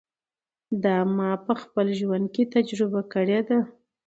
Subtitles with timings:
[0.83, 3.59] دا ما په خپل ژوند کې تجربه کړې ده.